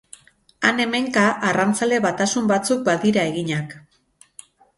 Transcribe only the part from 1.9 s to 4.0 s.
batasun batzuk badira eginak.